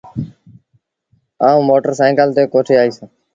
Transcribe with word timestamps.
آئوٚݩ 1.45 1.65
موٽر 1.67 1.91
سآئيٚڪل 1.99 2.29
تي 2.35 2.43
ڪوٺي 2.53 2.73
آئيٚس۔ 2.81 2.97